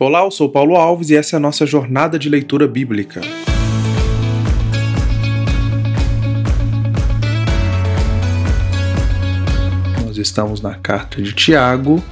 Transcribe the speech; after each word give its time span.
Olá, 0.00 0.24
eu 0.24 0.30
sou 0.32 0.48
Paulo 0.48 0.74
Alves 0.74 1.10
e 1.10 1.14
essa 1.14 1.36
é 1.36 1.38
a 1.38 1.40
nossa 1.40 1.64
jornada 1.64 2.18
de 2.18 2.28
leitura 2.28 2.66
bíblica. 2.66 3.20
Nós 10.04 10.18
estamos 10.18 10.60
na 10.60 10.74
carta 10.74 11.22
de 11.22 11.32
Tiago 11.32 12.02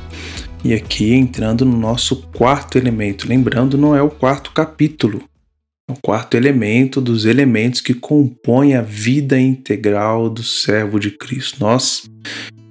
e 0.64 0.72
aqui 0.72 1.12
entrando 1.12 1.64
no 1.64 1.76
nosso 1.76 2.22
quarto 2.29 2.79
elemento. 2.79 3.26
Lembrando, 3.26 3.76
não 3.76 3.96
é 3.96 4.01
o 4.01 4.10
quarto 4.10 4.53
capítulo, 4.53 5.21
é 5.90 5.92
o 5.92 5.96
quarto 6.01 6.37
elemento 6.37 7.01
dos 7.01 7.24
elementos 7.24 7.80
que 7.80 7.94
compõem 7.94 8.76
a 8.76 8.83
vida 8.83 9.40
integral 9.40 10.30
do 10.30 10.44
servo 10.44 11.01
de 11.01 11.10
Cristo. 11.10 11.58
Nós 11.58 12.08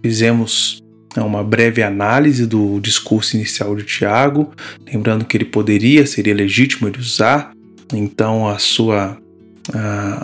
fizemos 0.01 0.81
uma 1.17 1.43
breve 1.43 1.83
análise 1.83 2.45
do 2.45 2.79
discurso 2.79 3.35
inicial 3.35 3.75
de 3.75 3.83
Tiago, 3.83 4.51
lembrando 4.91 5.25
que 5.25 5.35
ele 5.35 5.45
poderia, 5.45 6.05
seria 6.05 6.33
legítimo 6.33 6.87
ele 6.87 6.99
usar 6.99 7.51
então 7.93 8.47
a 8.47 8.57
sua, 8.57 9.17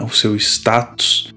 o 0.02 0.10
seu 0.10 0.36
status 0.38 1.34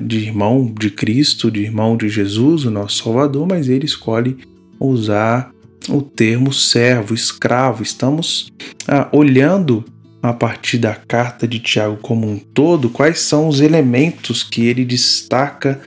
de 0.00 0.18
irmão 0.18 0.72
de 0.78 0.90
Cristo, 0.90 1.50
de 1.50 1.62
irmão 1.62 1.96
de 1.96 2.08
Jesus, 2.08 2.64
o 2.64 2.70
nosso 2.70 3.02
Salvador, 3.02 3.46
mas 3.48 3.68
ele 3.68 3.86
escolhe 3.86 4.36
usar 4.78 5.50
o 5.88 6.02
termo 6.02 6.52
servo, 6.52 7.14
escravo. 7.14 7.82
Estamos 7.82 8.52
uh, 8.82 9.16
olhando 9.16 9.84
a 10.22 10.32
partir 10.32 10.78
da 10.78 10.94
carta 10.94 11.48
de 11.48 11.58
Tiago 11.58 11.96
como 11.96 12.28
um 12.28 12.38
todo, 12.38 12.90
quais 12.90 13.20
são 13.20 13.48
os 13.48 13.60
elementos 13.60 14.42
que 14.42 14.66
ele 14.66 14.84
destaca 14.84 15.80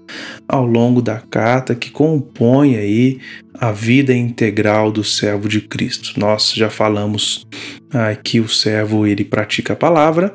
ao 0.48 0.66
longo 0.66 1.02
da 1.02 1.20
carta 1.20 1.76
que 1.76 1.92
compõem 1.92 2.76
aí 2.76 3.20
a 3.54 3.72
vida 3.72 4.14
integral 4.14 4.92
do 4.92 5.04
servo 5.04 5.48
de 5.48 5.62
Cristo. 5.62 6.20
Nós 6.20 6.52
já 6.54 6.70
falamos 6.70 7.46
ah, 7.92 8.16
que 8.16 8.40
o 8.40 8.50
servo 8.50 9.06
ele 9.06 9.24
pratica 9.24 9.74
a 9.74 9.76
palavra, 9.76 10.34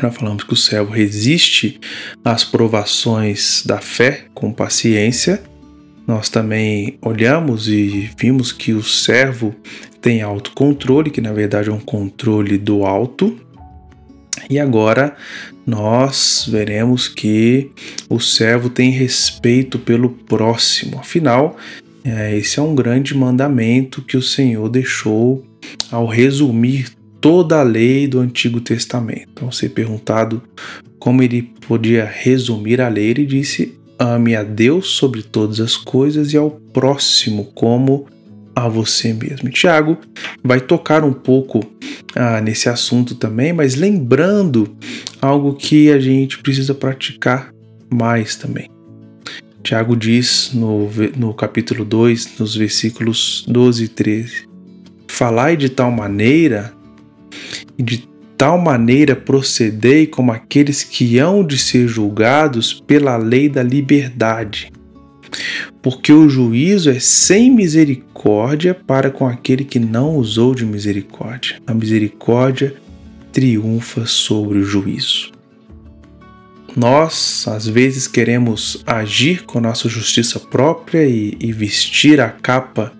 já 0.00 0.10
falamos 0.10 0.44
que 0.44 0.52
o 0.52 0.56
servo 0.56 0.92
resiste 0.92 1.78
às 2.24 2.44
provações 2.44 3.62
da 3.66 3.78
fé 3.78 4.24
com 4.34 4.52
paciência. 4.52 5.42
Nós 6.10 6.28
também 6.28 6.98
olhamos 7.02 7.68
e 7.68 8.10
vimos 8.18 8.50
que 8.50 8.72
o 8.72 8.82
servo 8.82 9.54
tem 10.02 10.22
autocontrole, 10.22 11.08
que 11.08 11.20
na 11.20 11.32
verdade 11.32 11.68
é 11.68 11.72
um 11.72 11.78
controle 11.78 12.58
do 12.58 12.84
alto. 12.84 13.38
E 14.50 14.58
agora 14.58 15.14
nós 15.64 16.48
veremos 16.50 17.06
que 17.06 17.70
o 18.08 18.18
servo 18.18 18.68
tem 18.68 18.90
respeito 18.90 19.78
pelo 19.78 20.10
próximo. 20.10 20.98
Afinal, 20.98 21.56
é, 22.02 22.36
esse 22.36 22.58
é 22.58 22.62
um 22.62 22.74
grande 22.74 23.16
mandamento 23.16 24.02
que 24.02 24.16
o 24.16 24.22
Senhor 24.22 24.68
deixou 24.68 25.46
ao 25.92 26.06
resumir 26.06 26.88
toda 27.20 27.60
a 27.60 27.62
lei 27.62 28.08
do 28.08 28.18
Antigo 28.18 28.60
Testamento. 28.60 29.28
Então, 29.32 29.52
ser 29.52 29.68
perguntado 29.68 30.42
como 30.98 31.22
ele 31.22 31.42
podia 31.68 32.04
resumir 32.04 32.80
a 32.80 32.88
lei, 32.88 33.10
ele 33.10 33.24
disse: 33.24 33.78
ame 34.00 34.34
a 34.34 34.42
Deus 34.42 34.88
sobre 34.88 35.22
todas 35.22 35.60
as 35.60 35.76
coisas 35.76 36.32
e 36.32 36.36
ao 36.36 36.50
próximo 36.50 37.44
como 37.54 38.06
a 38.56 38.66
você 38.66 39.12
mesmo. 39.12 39.50
Tiago 39.50 39.98
vai 40.42 40.58
tocar 40.58 41.04
um 41.04 41.12
pouco 41.12 41.60
ah, 42.16 42.40
nesse 42.40 42.68
assunto 42.68 43.14
também, 43.14 43.52
mas 43.52 43.74
lembrando 43.74 44.74
algo 45.20 45.54
que 45.54 45.90
a 45.92 46.00
gente 46.00 46.38
precisa 46.38 46.74
praticar 46.74 47.52
mais 47.92 48.36
também. 48.36 48.70
Tiago 49.62 49.94
diz 49.94 50.52
no, 50.54 50.88
no 51.16 51.34
capítulo 51.34 51.84
2, 51.84 52.38
nos 52.38 52.56
versículos 52.56 53.44
12 53.46 53.84
e 53.84 53.88
13: 53.88 54.48
Falai 55.06 55.56
de 55.56 55.68
tal 55.68 55.90
maneira 55.90 56.72
e 57.76 57.82
de 57.82 58.09
tal 58.40 58.56
maneira 58.56 59.14
procedei 59.14 60.06
como 60.06 60.32
aqueles 60.32 60.82
que 60.82 61.18
hão 61.18 61.44
de 61.44 61.58
ser 61.58 61.86
julgados 61.86 62.82
pela 62.86 63.18
lei 63.18 63.50
da 63.50 63.62
liberdade 63.62 64.72
porque 65.82 66.10
o 66.10 66.26
juízo 66.26 66.88
é 66.88 66.98
sem 66.98 67.50
misericórdia 67.50 68.74
para 68.74 69.10
com 69.10 69.26
aquele 69.26 69.62
que 69.62 69.78
não 69.78 70.16
usou 70.16 70.54
de 70.54 70.64
misericórdia. 70.64 71.60
A 71.66 71.74
misericórdia 71.74 72.74
triunfa 73.30 74.06
sobre 74.06 74.58
o 74.58 74.64
juízo. 74.64 75.30
Nós, 76.76 77.46
às 77.46 77.66
vezes, 77.66 78.06
queremos 78.06 78.82
agir 78.86 79.44
com 79.44 79.60
nossa 79.60 79.88
justiça 79.88 80.38
própria 80.38 81.04
e, 81.04 81.36
e 81.38 81.52
vestir 81.52 82.20
a 82.20 82.28
capa 82.28 82.92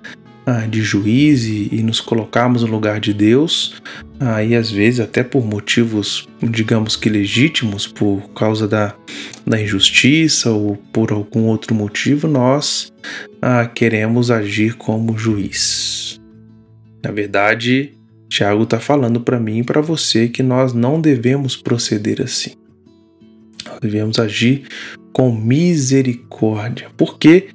ah, 0.46 0.66
de 0.66 0.82
juiz 0.82 1.44
e, 1.44 1.68
e, 1.72 1.82
nos 1.82 2.00
colocarmos 2.00 2.62
no 2.62 2.68
lugar 2.68 3.00
de 3.00 3.12
Deus, 3.12 3.80
e 4.46 4.54
às 4.54 4.70
vezes 4.70 5.00
até 5.00 5.22
por 5.22 5.44
motivos, 5.44 6.28
digamos 6.42 6.94
que 6.94 7.08
legítimos, 7.08 7.86
por 7.86 8.28
causa 8.34 8.68
da, 8.68 8.94
da 9.46 9.60
injustiça 9.60 10.50
ou 10.50 10.76
por 10.92 11.12
algum 11.12 11.44
outro 11.46 11.74
motivo, 11.74 12.28
nós 12.28 12.92
ah, 13.40 13.66
queremos 13.66 14.30
agir 14.30 14.74
como 14.74 15.16
juiz. 15.16 16.20
Na 17.02 17.10
verdade, 17.10 17.94
Tiago 18.28 18.62
está 18.62 18.78
falando 18.78 19.20
para 19.20 19.40
mim 19.40 19.58
e 19.58 19.64
para 19.64 19.80
você 19.80 20.28
que 20.28 20.42
nós 20.42 20.72
não 20.72 21.00
devemos 21.00 21.56
proceder 21.56 22.20
assim. 22.22 22.52
Nós 23.66 23.80
devemos 23.80 24.18
agir 24.18 24.64
com 25.12 25.34
misericórdia, 25.34 26.88
porque 26.96 27.48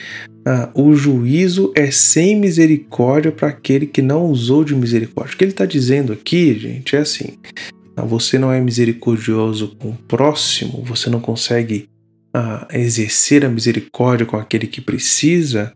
ah, 0.45 0.69
o 0.75 0.93
juízo 0.95 1.71
é 1.75 1.89
sem 1.89 2.35
misericórdia 2.35 3.31
para 3.31 3.47
aquele 3.47 3.87
que 3.87 4.01
não 4.01 4.27
usou 4.27 4.63
de 4.63 4.75
misericórdia. 4.75 5.33
O 5.33 5.37
que 5.37 5.43
ele 5.43 5.51
está 5.51 5.65
dizendo 5.65 6.13
aqui, 6.13 6.57
gente, 6.59 6.95
é 6.95 6.99
assim: 6.99 7.37
ah, 7.97 8.03
você 8.03 8.37
não 8.37 8.51
é 8.51 8.61
misericordioso 8.61 9.75
com 9.79 9.89
o 9.89 9.97
próximo, 10.07 10.83
você 10.85 11.09
não 11.09 11.19
consegue 11.19 11.89
ah, 12.31 12.67
exercer 12.73 13.43
a 13.43 13.49
misericórdia 13.49 14.25
com 14.25 14.37
aquele 14.37 14.67
que 14.67 14.81
precisa, 14.81 15.73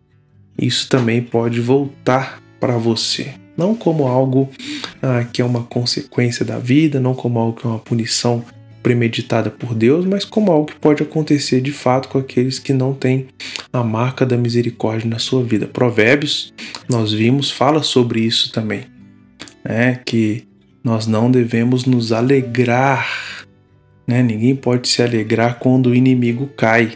isso 0.56 0.88
também 0.88 1.20
pode 1.20 1.60
voltar 1.60 2.40
para 2.60 2.76
você. 2.76 3.34
Não 3.56 3.74
como 3.74 4.06
algo 4.06 4.48
ah, 5.02 5.24
que 5.24 5.42
é 5.42 5.44
uma 5.44 5.64
consequência 5.64 6.44
da 6.44 6.58
vida, 6.58 7.00
não 7.00 7.14
como 7.14 7.38
algo 7.38 7.58
que 7.58 7.66
é 7.66 7.70
uma 7.70 7.78
punição 7.78 8.44
premeditada 8.82 9.50
por 9.50 9.74
Deus, 9.74 10.04
mas 10.06 10.24
como 10.24 10.50
algo 10.50 10.66
que 10.66 10.76
pode 10.76 11.02
acontecer 11.02 11.60
de 11.60 11.72
fato 11.72 12.08
com 12.08 12.18
aqueles 12.18 12.58
que 12.58 12.72
não 12.72 12.94
têm 12.94 13.28
a 13.72 13.82
marca 13.82 14.24
da 14.24 14.36
misericórdia 14.36 15.08
na 15.08 15.18
sua 15.18 15.42
vida. 15.42 15.66
Provérbios, 15.66 16.52
nós 16.88 17.12
vimos, 17.12 17.50
fala 17.50 17.82
sobre 17.82 18.20
isso 18.20 18.52
também, 18.52 18.84
né? 19.64 20.00
que 20.04 20.44
nós 20.82 21.06
não 21.06 21.30
devemos 21.30 21.84
nos 21.84 22.12
alegrar, 22.12 23.06
né? 24.06 24.22
ninguém 24.22 24.56
pode 24.56 24.88
se 24.88 25.02
alegrar 25.02 25.58
quando 25.58 25.90
o 25.90 25.94
inimigo 25.94 26.46
cai. 26.56 26.92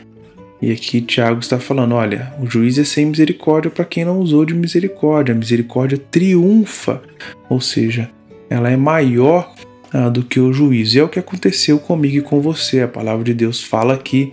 E 0.63 0.73
aqui 0.73 1.03
Tiago 1.03 1.41
está 1.41 1.59
falando: 1.59 1.95
olha, 1.95 2.33
o 2.41 2.49
juiz 2.49 2.79
é 2.79 2.85
sem 2.85 3.05
misericórdia 3.05 3.71
para 3.71 3.85
quem 3.85 4.03
não 4.03 4.19
usou 4.19 4.47
de 4.47 4.55
misericórdia. 4.55 5.35
A 5.35 5.37
misericórdia 5.37 5.99
triunfa, 5.99 7.03
ou 7.51 7.61
seja, 7.61 8.11
ela 8.49 8.71
é 8.71 8.77
maior 8.77 9.55
ah, 9.95 10.09
do 10.09 10.25
que 10.25 10.41
o 10.41 10.53
juízo. 10.53 10.97
E 10.97 11.01
é 11.01 11.05
o 11.05 11.09
que 11.09 11.21
aconteceu 11.21 11.79
comigo 11.79 12.17
e 12.17 12.21
com 12.21 12.41
você. 12.41 12.81
A 12.81 12.89
palavra 12.89 13.23
de 13.23 13.33
Deus 13.33 13.63
fala 13.63 13.97
que 13.97 14.33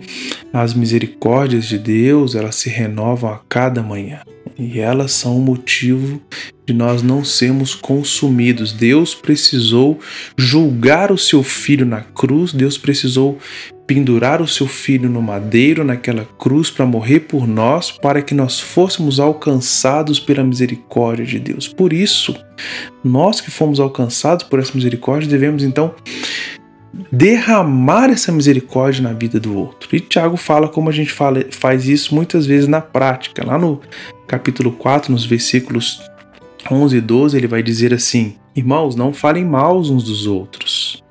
as 0.52 0.74
misericórdias 0.74 1.66
de 1.66 1.78
Deus 1.78 2.34
elas 2.34 2.56
se 2.56 2.68
renovam 2.68 3.32
a 3.32 3.40
cada 3.48 3.82
manhã 3.82 4.20
e 4.58 4.78
elas 4.78 5.12
são 5.12 5.36
o 5.36 5.40
motivo 5.40 6.20
de 6.66 6.72
nós 6.72 7.02
não 7.02 7.24
sermos 7.24 7.74
consumidos. 7.74 8.72
Deus 8.72 9.14
precisou 9.14 9.98
julgar 10.36 11.10
o 11.10 11.18
seu 11.18 11.42
filho 11.42 11.84
na 11.84 12.00
cruz, 12.00 12.52
Deus 12.52 12.78
precisou 12.78 13.38
pendurar 13.86 14.40
o 14.40 14.48
seu 14.48 14.66
filho 14.66 15.08
no 15.08 15.20
madeiro, 15.20 15.84
naquela 15.84 16.24
cruz, 16.38 16.70
para 16.70 16.86
morrer 16.86 17.20
por 17.20 17.46
nós, 17.46 17.90
para 17.90 18.22
que 18.22 18.34
nós 18.34 18.58
fôssemos 18.58 19.20
alcançados 19.20 20.18
pela 20.18 20.42
misericórdia 20.42 21.26
de 21.26 21.38
Deus. 21.38 21.68
Por 21.68 21.92
isso, 21.92 22.34
nós 23.04 23.40
que 23.40 23.50
fomos 23.50 23.80
alcançados 23.80 24.46
por 24.46 24.58
essa 24.58 24.72
misericórdia, 24.74 25.28
devemos 25.28 25.62
então 25.62 25.94
derramar 27.10 28.10
essa 28.10 28.30
misericórdia 28.30 29.02
na 29.02 29.12
vida 29.12 29.40
do 29.40 29.56
outro. 29.56 29.94
E 29.94 30.00
Tiago 30.00 30.36
fala 30.36 30.68
como 30.68 30.88
a 30.88 30.92
gente 30.92 31.12
fala, 31.12 31.44
faz 31.50 31.88
isso 31.88 32.14
muitas 32.14 32.46
vezes 32.46 32.68
na 32.68 32.80
prática. 32.80 33.44
Lá 33.46 33.58
no 33.58 33.80
capítulo 34.32 34.72
4, 34.72 35.12
nos 35.12 35.26
versículos 35.26 36.00
11 36.70 36.96
e 36.96 37.00
12, 37.02 37.36
ele 37.36 37.46
vai 37.46 37.62
dizer 37.62 37.92
assim: 37.92 38.36
Irmãos, 38.56 38.96
não 38.96 39.12
falem 39.12 39.44
mal 39.44 39.78
uns 39.78 40.04
dos 40.04 40.26
outros 40.26 41.02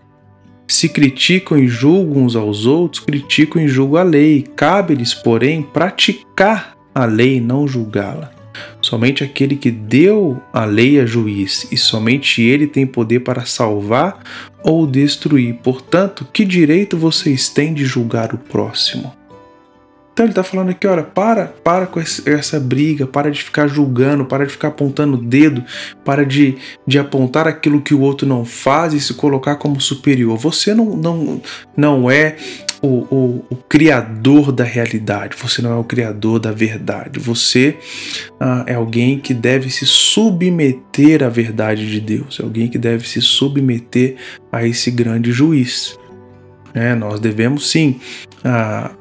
se 0.67 0.87
criticam 0.87 1.59
e 1.59 1.67
julgam 1.67 2.23
uns 2.23 2.35
aos 2.35 2.65
outros, 2.65 3.03
criticam 3.03 3.61
e 3.61 3.67
julgam 3.67 3.99
a 3.99 4.03
lei. 4.03 4.47
Cabe-lhes, 4.55 5.13
porém, 5.13 5.61
praticar 5.61 6.77
a 6.95 7.03
lei 7.03 7.41
não 7.41 7.67
julgá-la. 7.67 8.31
Somente 8.81 9.23
aquele 9.23 9.55
que 9.55 9.69
deu 9.69 10.41
a 10.53 10.65
lei 10.65 10.97
é 10.97 11.05
juiz, 11.05 11.67
e 11.71 11.77
somente 11.77 12.41
ele 12.41 12.67
tem 12.67 12.87
poder 12.87 13.19
para 13.19 13.45
salvar 13.45 14.19
ou 14.63 14.87
destruir. 14.87 15.55
Portanto, 15.61 16.25
que 16.31 16.45
direito 16.45 16.97
vocês 16.97 17.49
têm 17.49 17.73
de 17.73 17.85
julgar 17.85 18.33
o 18.33 18.37
próximo? 18.37 19.13
Então 20.21 20.27
ele 20.27 20.33
está 20.33 20.43
falando 20.43 20.69
aqui, 20.69 20.85
olha, 20.85 21.01
para, 21.01 21.47
para 21.47 21.87
com 21.87 21.99
essa 21.99 22.59
briga, 22.59 23.07
para 23.07 23.31
de 23.31 23.41
ficar 23.41 23.67
julgando, 23.67 24.23
para 24.23 24.45
de 24.45 24.51
ficar 24.51 24.67
apontando 24.67 25.17
o 25.17 25.19
dedo, 25.19 25.63
para 26.05 26.23
de, 26.23 26.57
de 26.85 26.99
apontar 26.99 27.47
aquilo 27.47 27.81
que 27.81 27.95
o 27.95 28.01
outro 28.01 28.27
não 28.27 28.45
faz 28.45 28.93
e 28.93 28.99
se 28.99 29.15
colocar 29.15 29.55
como 29.55 29.81
superior. 29.81 30.37
Você 30.37 30.75
não, 30.75 30.95
não, 30.95 31.41
não 31.75 32.11
é 32.11 32.35
o, 32.83 32.87
o, 32.87 33.45
o, 33.49 33.55
criador 33.67 34.51
da 34.51 34.63
realidade, 34.63 35.35
você 35.35 35.59
não 35.59 35.71
é 35.71 35.75
o 35.75 35.83
criador 35.83 36.37
da 36.37 36.51
verdade. 36.51 37.19
Você 37.19 37.79
ah, 38.39 38.63
é 38.67 38.75
alguém 38.75 39.17
que 39.17 39.33
deve 39.33 39.71
se 39.71 39.87
submeter 39.87 41.23
à 41.23 41.29
verdade 41.29 41.89
de 41.89 41.99
Deus, 41.99 42.39
é 42.39 42.43
alguém 42.43 42.67
que 42.67 42.77
deve 42.77 43.09
se 43.09 43.19
submeter 43.21 44.17
a 44.51 44.67
esse 44.67 44.91
grande 44.91 45.31
juiz. 45.31 45.97
É, 46.75 46.93
nós 46.93 47.19
devemos 47.19 47.71
sim 47.71 47.99
ah, 48.45 48.91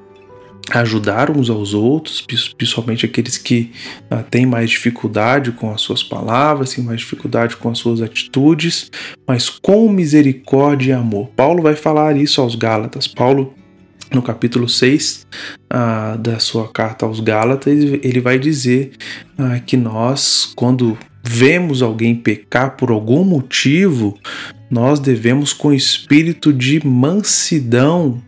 ajudar 0.70 1.31
uns 1.31 1.50
aos 1.50 1.75
outros, 1.75 2.25
principalmente 2.56 3.05
aqueles 3.05 3.37
que 3.37 3.72
ah, 4.11 4.22
têm 4.22 4.46
mais 4.46 4.70
dificuldade 4.70 5.52
com 5.52 5.72
as 5.72 5.81
suas 5.81 6.02
palavras, 6.02 6.75
têm 6.75 6.84
mais 6.84 7.00
dificuldade 7.00 7.56
com 7.56 7.69
as 7.70 7.78
suas 7.78 8.00
atitudes, 8.00 8.90
mas 9.26 9.49
com 9.49 9.88
misericórdia 9.88 10.90
e 10.90 10.93
amor. 10.93 11.28
Paulo 11.37 11.62
vai 11.62 11.75
falar 11.75 12.17
isso 12.17 12.40
aos 12.40 12.55
Gálatas. 12.55 13.06
Paulo 13.06 13.55
no 14.12 14.22
capítulo 14.22 14.69
6 14.69 15.26
uh, 15.72 16.19
da 16.19 16.38
sua 16.38 16.69
carta 16.69 17.06
aos 17.06 17.20
Gálatas, 17.20 17.73
ele 18.02 18.20
vai 18.20 18.38
dizer 18.38 18.93
uh, 19.38 19.62
que 19.64 19.76
nós, 19.76 20.52
quando 20.56 20.99
vemos 21.23 21.82
alguém 21.82 22.14
pecar 22.14 22.76
por 22.76 22.90
algum 22.90 23.23
motivo, 23.25 24.19
nós 24.70 25.00
devemos, 25.00 25.52
com 25.52 25.73
espírito 25.73 26.52
de 26.52 26.84
mansidão, 26.87 28.23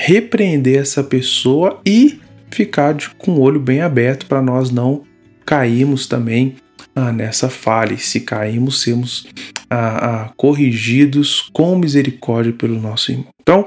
repreender 0.00 0.78
essa 0.78 1.02
pessoa 1.02 1.80
e 1.84 2.20
ficar 2.50 2.94
de, 2.94 3.10
com 3.10 3.32
o 3.32 3.40
olho 3.40 3.60
bem 3.60 3.80
aberto 3.80 4.26
para 4.26 4.40
nós 4.40 4.70
não 4.70 5.02
cairmos 5.44 6.06
também 6.06 6.56
ah, 6.94 7.12
nessa 7.12 7.48
falha. 7.48 7.94
E 7.94 7.98
se 7.98 8.20
cairmos, 8.20 8.82
sermos 8.82 9.26
ah, 9.70 10.26
ah, 10.26 10.32
corrigidos 10.36 11.48
com 11.52 11.76
misericórdia 11.76 12.52
pelo 12.52 12.80
nosso 12.80 13.12
irmão. 13.12 13.28
Então, 13.40 13.66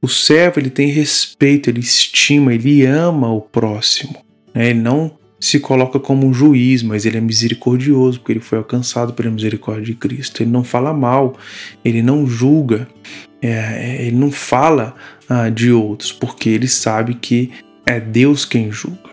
o 0.00 0.08
servo 0.08 0.58
ele 0.58 0.70
tem 0.70 0.88
respeito, 0.88 1.68
ele 1.68 1.80
estima, 1.80 2.54
ele 2.54 2.84
ama 2.84 3.32
o 3.32 3.40
próximo. 3.40 4.16
Né? 4.54 4.70
Ele 4.70 4.80
não 4.80 5.18
se 5.40 5.60
coloca 5.60 6.00
como 6.00 6.26
um 6.26 6.34
juiz, 6.34 6.82
mas 6.82 7.06
ele 7.06 7.16
é 7.16 7.20
misericordioso, 7.20 8.18
porque 8.18 8.32
ele 8.32 8.40
foi 8.40 8.58
alcançado 8.58 9.12
pela 9.12 9.30
misericórdia 9.30 9.84
de 9.84 9.94
Cristo. 9.94 10.42
Ele 10.42 10.50
não 10.50 10.64
fala 10.64 10.92
mal, 10.92 11.36
ele 11.84 12.02
não 12.02 12.26
julga, 12.26 12.88
é, 13.40 14.06
ele 14.06 14.16
não 14.16 14.30
fala 14.30 14.94
ah, 15.28 15.48
de 15.48 15.70
outros, 15.70 16.12
porque 16.12 16.48
ele 16.48 16.68
sabe 16.68 17.14
que 17.14 17.50
é 17.86 18.00
Deus 18.00 18.44
quem 18.44 18.70
julga. 18.70 19.08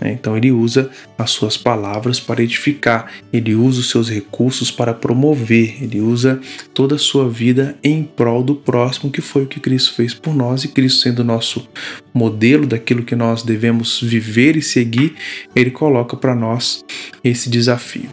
Né? 0.00 0.12
Então 0.12 0.36
ele 0.36 0.50
usa 0.52 0.90
as 1.16 1.30
suas 1.30 1.56
palavras 1.56 2.20
para 2.20 2.42
edificar, 2.42 3.10
ele 3.32 3.54
usa 3.54 3.80
os 3.80 3.90
seus 3.90 4.08
recursos 4.08 4.70
para 4.70 4.94
promover, 4.94 5.82
ele 5.82 6.00
usa 6.00 6.40
toda 6.72 6.94
a 6.94 6.98
sua 6.98 7.28
vida 7.28 7.76
em 7.82 8.02
prol 8.02 8.42
do 8.42 8.54
próximo, 8.54 9.10
que 9.10 9.20
foi 9.20 9.42
o 9.44 9.46
que 9.46 9.60
Cristo 9.60 9.94
fez 9.94 10.14
por 10.14 10.34
nós, 10.34 10.64
e 10.64 10.68
Cristo 10.68 11.02
sendo 11.02 11.24
nosso 11.24 11.68
modelo 12.14 12.66
daquilo 12.66 13.02
que 13.02 13.16
nós 13.16 13.42
devemos 13.42 14.00
viver 14.00 14.56
e 14.56 14.62
seguir, 14.62 15.14
ele 15.54 15.70
coloca 15.70 16.16
para 16.16 16.34
nós 16.34 16.84
esse 17.22 17.50
desafio. 17.50 18.08